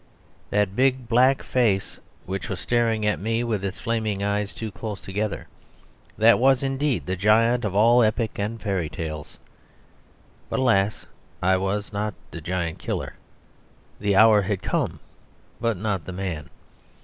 That 0.49 0.75
big 0.75 1.07
black 1.07 1.43
face, 1.43 1.99
which 2.25 2.49
was 2.49 2.59
staring 2.59 3.05
at 3.05 3.19
me 3.19 3.43
with 3.43 3.63
its 3.63 3.79
flaming 3.79 4.23
eyes 4.23 4.51
too 4.51 4.71
close 4.71 4.99
together, 4.99 5.45
that 6.17 6.39
was 6.39 6.63
indeed 6.63 7.05
the 7.05 7.15
giant 7.15 7.63
of 7.65 7.75
all 7.75 8.01
epic 8.01 8.39
and 8.39 8.59
fairy 8.59 8.89
tales. 8.89 9.37
But, 10.49 10.57
alas! 10.57 11.05
I 11.39 11.55
was 11.57 11.93
not 11.93 12.15
the 12.31 12.41
giant 12.41 12.79
killer; 12.79 13.13
the 13.99 14.15
hour 14.15 14.41
had 14.41 14.63
come, 14.63 14.99
but 15.59 15.77
not 15.77 16.05
the 16.05 16.13
man. 16.13 16.49